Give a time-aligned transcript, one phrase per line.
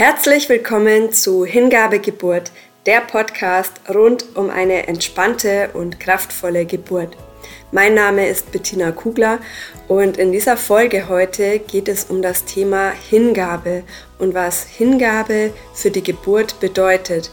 [0.00, 2.52] Herzlich willkommen zu Hingabegeburt,
[2.86, 7.18] der Podcast rund um eine entspannte und kraftvolle Geburt.
[7.70, 9.40] Mein Name ist Bettina Kugler
[9.88, 13.82] und in dieser Folge heute geht es um das Thema Hingabe
[14.18, 17.30] und was Hingabe für die Geburt bedeutet.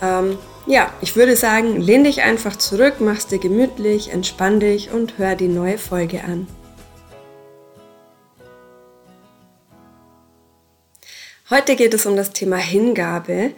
[0.00, 0.38] Ähm,
[0.68, 5.34] ja, ich würde sagen, lehn dich einfach zurück, mach's dir gemütlich, entspann dich und hör
[5.34, 6.46] die neue Folge an.
[11.48, 13.52] Heute geht es um das Thema Hingabe.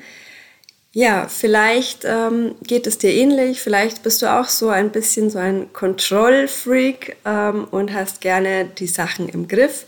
[0.92, 5.38] Ja, vielleicht ähm, geht es dir ähnlich, vielleicht bist du auch so ein bisschen so
[5.38, 9.86] ein Control-Freak ähm, und hast gerne die Sachen im Griff.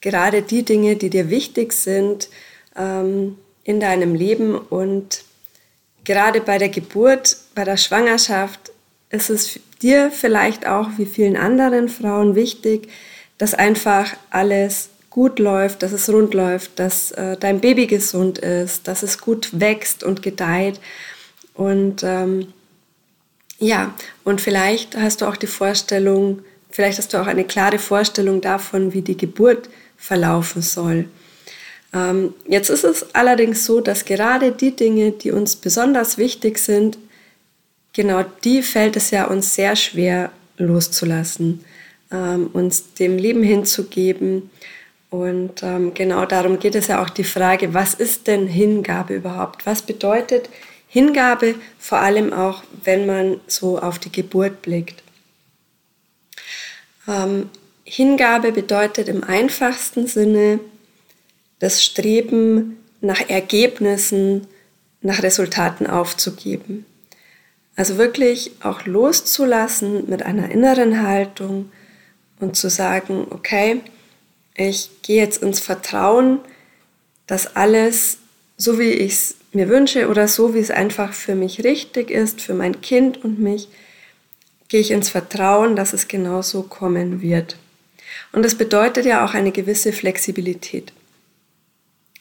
[0.00, 2.28] Gerade die Dinge, die dir wichtig sind
[2.74, 5.22] ähm, in deinem Leben und
[6.02, 8.72] gerade bei der Geburt, bei der Schwangerschaft
[9.10, 12.88] ist es dir vielleicht auch wie vielen anderen Frauen wichtig,
[13.38, 18.88] dass einfach alles gut läuft, dass es rund läuft, dass äh, dein Baby gesund ist,
[18.88, 20.80] dass es gut wächst und gedeiht.
[21.54, 22.52] Und ähm,
[23.58, 28.40] ja, und vielleicht hast du auch die Vorstellung, vielleicht hast du auch eine klare Vorstellung
[28.40, 31.06] davon, wie die Geburt verlaufen soll.
[31.92, 36.98] Ähm, jetzt ist es allerdings so, dass gerade die Dinge, die uns besonders wichtig sind,
[37.92, 41.64] genau die fällt es ja uns sehr schwer loszulassen,
[42.12, 44.50] ähm, uns dem Leben hinzugeben.
[45.10, 49.64] Und ähm, genau darum geht es ja auch die Frage, was ist denn Hingabe überhaupt?
[49.64, 50.50] Was bedeutet
[50.86, 55.02] Hingabe, vor allem auch, wenn man so auf die Geburt blickt?
[57.06, 57.48] Ähm,
[57.84, 60.60] Hingabe bedeutet im einfachsten Sinne,
[61.58, 64.46] das Streben nach Ergebnissen,
[65.00, 66.84] nach Resultaten aufzugeben.
[67.76, 71.70] Also wirklich auch loszulassen mit einer inneren Haltung
[72.40, 73.80] und zu sagen, okay,
[74.58, 76.40] ich gehe jetzt ins Vertrauen,
[77.26, 78.18] dass alles
[78.56, 82.40] so wie ich es mir wünsche oder so wie es einfach für mich richtig ist,
[82.40, 83.68] für mein Kind und mich,
[84.68, 87.56] gehe ich ins Vertrauen, dass es genauso kommen wird.
[88.32, 90.92] Und das bedeutet ja auch eine gewisse Flexibilität.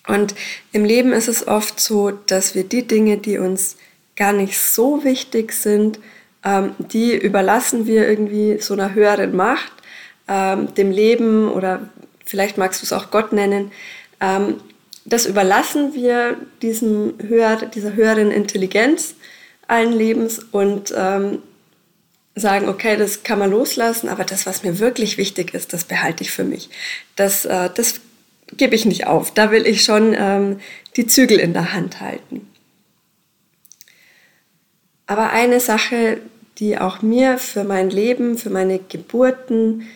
[0.08, 0.36] Und
[0.72, 3.76] im Leben ist es oft so, dass wir die Dinge, die uns
[4.16, 6.00] gar nicht so wichtig sind,
[6.46, 9.74] ähm, die überlassen wir irgendwie so einer höheren Macht,
[10.30, 11.90] ähm, dem Leben oder
[12.28, 13.72] vielleicht magst du es auch Gott nennen.
[14.20, 14.58] Ähm,
[15.06, 19.16] das überlassen wir diesem höher, dieser höheren Intelligenz
[19.68, 21.40] allen Lebens und ähm,
[22.36, 26.24] sagen, okay, das kann man loslassen, aber das, was mir wirklich wichtig ist, das behalte
[26.24, 26.70] ich für mich.
[27.16, 27.96] Das, äh, das
[28.56, 29.34] gebe ich nicht auf.
[29.34, 30.60] Da will ich schon ähm,
[30.96, 32.48] die Zügel in der Hand halten.
[35.06, 36.20] Aber eine Sache,
[36.60, 39.88] die auch mir für mein Leben, für meine Geburten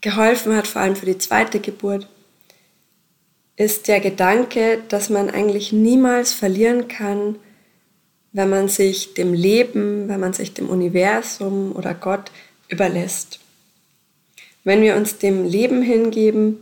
[0.00, 2.08] geholfen hat, vor allem für die zweite Geburt,
[3.56, 7.36] ist der Gedanke, dass man eigentlich niemals verlieren kann,
[8.32, 12.30] wenn man sich dem Leben, wenn man sich dem Universum oder Gott
[12.68, 13.40] überlässt.
[14.62, 16.58] Wenn wir uns dem Leben hingeben,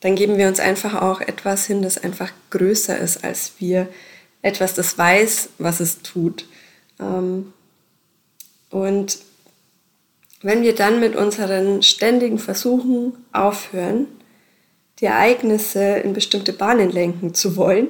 [0.00, 3.86] dann geben wir uns einfach auch etwas hin, das einfach größer ist als wir.
[4.42, 6.46] Etwas, das weiß, was es tut.
[6.98, 7.52] Ähm,
[8.70, 9.18] und
[10.42, 14.06] wenn wir dann mit unseren ständigen Versuchen aufhören,
[15.00, 17.88] die Ereignisse in bestimmte Bahnen lenken zu wollen,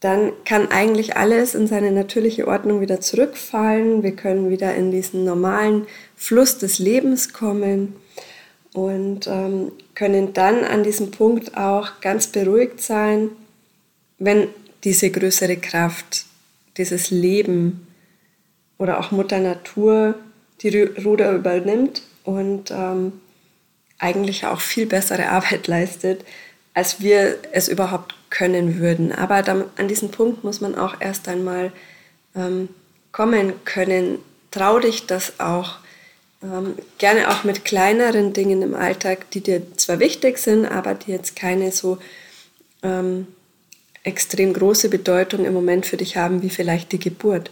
[0.00, 4.02] dann kann eigentlich alles in seine natürliche Ordnung wieder zurückfallen.
[4.02, 7.96] Wir können wieder in diesen normalen Fluss des Lebens kommen
[8.74, 13.30] und ähm, können dann an diesem Punkt auch ganz beruhigt sein,
[14.18, 14.48] wenn
[14.84, 16.26] diese größere Kraft,
[16.76, 17.86] dieses Leben
[18.76, 20.16] oder auch Mutter Natur
[20.62, 23.12] die Ruder übernimmt und ähm,
[23.98, 26.24] eigentlich auch viel bessere Arbeit leistet,
[26.74, 29.12] als wir es überhaupt können würden.
[29.12, 31.72] Aber dann, an diesen Punkt muss man auch erst einmal
[32.34, 32.68] ähm,
[33.12, 34.18] kommen können.
[34.50, 35.76] Trau dich das auch
[36.42, 41.12] ähm, gerne auch mit kleineren Dingen im Alltag, die dir zwar wichtig sind, aber die
[41.12, 41.98] jetzt keine so
[42.82, 43.26] ähm,
[44.02, 47.50] extrem große Bedeutung im Moment für dich haben, wie vielleicht die Geburt.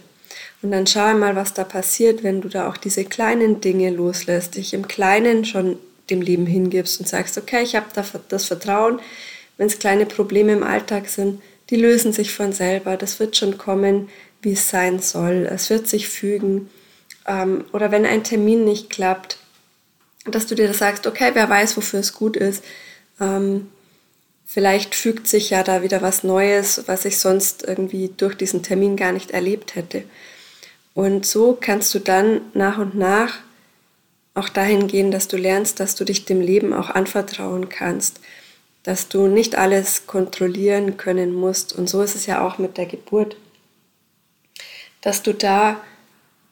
[0.63, 4.55] Und dann schau mal, was da passiert, wenn du da auch diese kleinen Dinge loslässt,
[4.55, 5.77] dich im Kleinen schon
[6.09, 8.99] dem Leben hingibst und sagst, okay, ich habe da das Vertrauen,
[9.57, 13.57] wenn es kleine Probleme im Alltag sind, die lösen sich von selber, das wird schon
[13.57, 14.09] kommen,
[14.41, 16.69] wie es sein soll, es wird sich fügen
[17.27, 19.37] ähm, oder wenn ein Termin nicht klappt,
[20.25, 22.63] dass du dir sagst, okay, wer weiß, wofür es gut ist.
[23.19, 23.69] Ähm,
[24.45, 28.95] vielleicht fügt sich ja da wieder was Neues, was ich sonst irgendwie durch diesen Termin
[28.95, 30.03] gar nicht erlebt hätte.
[30.93, 33.39] Und so kannst du dann nach und nach
[34.35, 38.19] auch dahin gehen, dass du lernst, dass du dich dem Leben auch anvertrauen kannst.
[38.83, 41.73] dass du nicht alles kontrollieren können musst.
[41.73, 43.37] Und so ist es ja auch mit der Geburt,
[45.01, 45.81] dass du da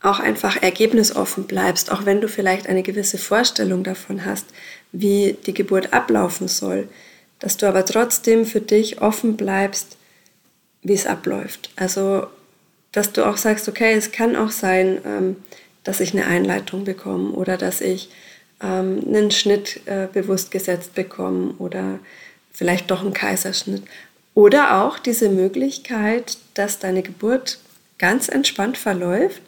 [0.01, 4.45] auch einfach ergebnisoffen bleibst, auch wenn du vielleicht eine gewisse Vorstellung davon hast,
[4.91, 6.87] wie die Geburt ablaufen soll,
[7.39, 9.97] dass du aber trotzdem für dich offen bleibst,
[10.81, 11.69] wie es abläuft.
[11.75, 12.27] Also,
[12.91, 15.35] dass du auch sagst, okay, es kann auch sein, ähm,
[15.83, 18.09] dass ich eine Einleitung bekomme oder dass ich
[18.61, 21.99] ähm, einen Schnitt äh, bewusst gesetzt bekomme oder
[22.51, 23.83] vielleicht doch einen Kaiserschnitt.
[24.33, 27.59] Oder auch diese Möglichkeit, dass deine Geburt
[27.97, 29.41] ganz entspannt verläuft,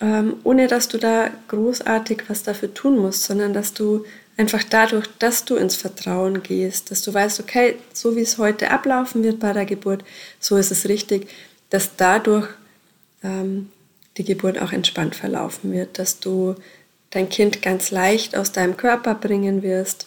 [0.00, 4.04] ähm, ohne dass du da großartig was dafür tun musst, sondern dass du
[4.36, 8.70] einfach dadurch, dass du ins Vertrauen gehst, dass du weißt, okay, so wie es heute
[8.70, 10.04] ablaufen wird bei der Geburt,
[10.40, 11.28] so ist es richtig,
[11.74, 12.46] dass dadurch
[13.24, 13.68] ähm,
[14.16, 16.54] die Geburt auch entspannt verlaufen wird, dass du
[17.10, 20.06] dein Kind ganz leicht aus deinem Körper bringen wirst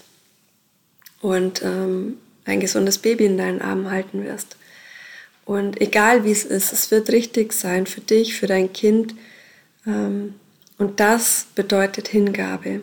[1.19, 4.55] und ähm, ein gesundes Baby in deinen Armen halten wirst.
[5.43, 9.13] Und egal wie es ist, es wird richtig sein für dich, für dein Kind.
[9.85, 10.35] Ähm,
[10.77, 12.79] und das bedeutet Hingabe.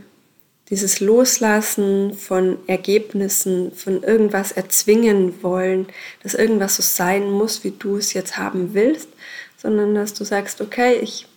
[0.75, 5.87] Dieses Loslassen von Ergebnissen, von irgendwas erzwingen wollen,
[6.25, 9.09] dass irgendwas so sein muss, wie du es jetzt haben willst,
[9.57, 11.29] sondern dass du sagst, okay, ich,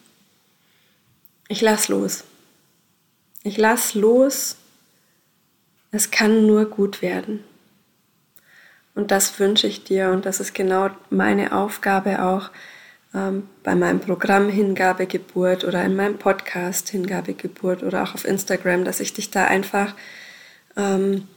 [1.49, 2.23] ich lass los.
[3.43, 4.55] Ich lass los.
[5.91, 7.43] Es kann nur gut werden.
[8.95, 12.49] Und das wünsche ich dir und das ist genau meine Aufgabe auch
[13.17, 18.99] ähm, bei meinem Programm Hingabegeburt oder in meinem Podcast Hingabegeburt oder auch auf Instagram, dass
[18.99, 19.95] ich dich da einfach
[20.75, 21.27] ähm,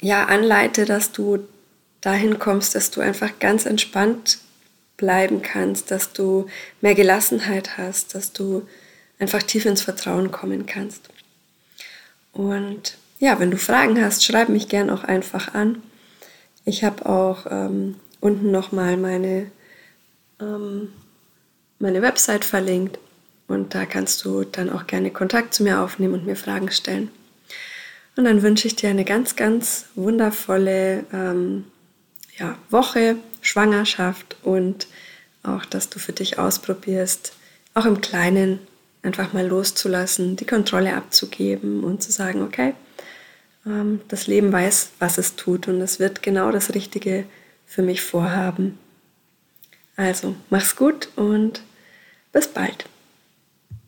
[0.00, 1.46] ja anleite, dass du
[2.00, 4.38] dahin kommst, dass du einfach ganz entspannt
[4.96, 6.46] bleiben kannst, dass du
[6.80, 8.66] mehr Gelassenheit hast, dass du
[9.18, 11.08] einfach tief ins Vertrauen kommen kannst.
[12.32, 15.82] Und ja, wenn du Fragen hast, schreib mich gern auch einfach an.
[16.64, 19.50] Ich habe auch ähm, unten nochmal meine,
[20.40, 20.92] ähm,
[21.78, 22.98] meine Website verlinkt
[23.48, 27.10] und da kannst du dann auch gerne Kontakt zu mir aufnehmen und mir Fragen stellen.
[28.16, 31.64] Und dann wünsche ich dir eine ganz, ganz wundervolle ähm,
[32.38, 34.86] ja, Woche, Schwangerschaft und
[35.42, 37.32] auch, dass du für dich ausprobierst,
[37.74, 38.58] auch im Kleinen
[39.02, 42.74] einfach mal loszulassen, die Kontrolle abzugeben und zu sagen, okay,
[43.66, 47.24] ähm, das Leben weiß, was es tut und es wird genau das Richtige
[47.66, 48.78] für mich vorhaben.
[50.00, 51.60] Also, mach's gut und
[52.32, 52.86] bis bald.